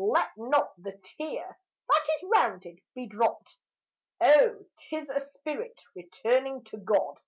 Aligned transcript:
Let 0.00 0.36
not 0.36 0.80
the 0.80 0.92
tear, 0.96 1.58
that 1.88 2.04
is 2.14 2.22
rounded, 2.32 2.78
be 2.94 3.08
dropt! 3.08 3.56
Oh! 4.20 4.66
't 4.76 4.96
is 4.96 5.08
a 5.08 5.18
spirit 5.20 5.82
returning 5.96 6.62
to 6.66 6.76
God! 6.76 7.20